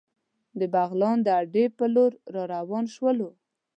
[0.59, 3.29] د بغلان د اډې په لور را روان شولو.